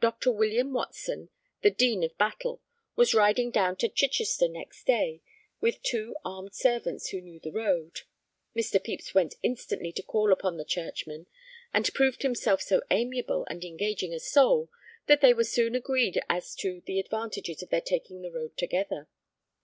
Dr. 0.00 0.30
William 0.30 0.72
Watson, 0.72 1.28
the 1.62 1.72
Dean 1.72 2.04
of 2.04 2.16
Battle, 2.16 2.62
was 2.94 3.14
riding 3.14 3.50
down 3.50 3.74
to 3.78 3.88
Chichester 3.88 4.46
next 4.46 4.84
day 4.86 5.22
with 5.60 5.82
two 5.82 6.14
armed 6.24 6.54
servants 6.54 7.08
who 7.08 7.20
knew 7.20 7.40
the 7.40 7.50
road. 7.50 8.02
Mr. 8.54 8.74
Pepys 8.74 9.12
went 9.12 9.34
instantly 9.42 9.90
to 9.94 10.04
call 10.04 10.30
upon 10.32 10.56
the 10.56 10.64
churchman, 10.64 11.26
and 11.74 11.92
proved 11.94 12.22
himself 12.22 12.62
so 12.62 12.80
amiable 12.92 13.44
and 13.50 13.64
engaging 13.64 14.14
a 14.14 14.20
soul 14.20 14.70
that 15.06 15.20
they 15.20 15.34
were 15.34 15.42
soon 15.42 15.74
agreed 15.74 16.22
as 16.28 16.54
to 16.54 16.82
the 16.82 17.00
advantages 17.00 17.60
of 17.60 17.70
their 17.70 17.80
taking 17.80 18.22
the 18.22 18.30
road 18.30 18.56
together. 18.56 19.08